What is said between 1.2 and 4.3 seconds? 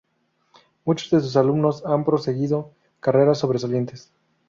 alumnos han proseguido carreras sobresalientes.